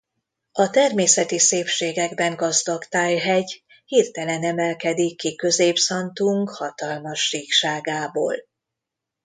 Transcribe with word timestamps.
A 0.51 0.69
természeti 0.69 1.39
szépségekben 1.39 2.35
gazdag 2.35 2.85
Taj-hegy 2.85 3.63
hirtelen 3.85 4.43
emelkedik 4.43 5.17
ki 5.17 5.35
közép 5.35 5.75
Santung 5.77 6.49
hatalmas 6.49 7.27
síkságából. 7.27 8.35